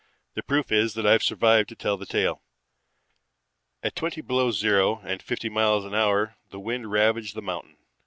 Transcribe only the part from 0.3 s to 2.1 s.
The proof is that I've survived to tell the